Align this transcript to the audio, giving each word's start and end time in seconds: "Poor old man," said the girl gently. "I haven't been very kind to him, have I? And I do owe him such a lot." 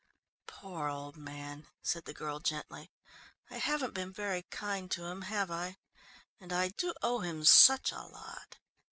"Poor 0.47 0.87
old 0.87 1.15
man," 1.15 1.67
said 1.83 2.05
the 2.05 2.13
girl 2.15 2.39
gently. 2.39 2.89
"I 3.51 3.59
haven't 3.59 3.93
been 3.93 4.11
very 4.11 4.41
kind 4.49 4.89
to 4.89 5.05
him, 5.05 5.21
have 5.21 5.51
I? 5.51 5.77
And 6.39 6.51
I 6.51 6.69
do 6.69 6.95
owe 7.03 7.19
him 7.19 7.45
such 7.45 7.91
a 7.91 8.01
lot." 8.01 8.57